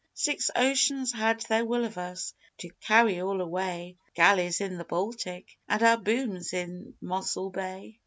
[0.15, 4.79] Six oceans had their will of us To carry all away Our galley 's in
[4.79, 7.99] the Baltic, And our boom 's in Mossel Bay!